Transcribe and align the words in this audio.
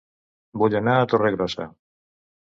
Vull 0.61 0.75
anar 0.79 0.95
a 0.99 1.03
Torregrossa 1.11 1.67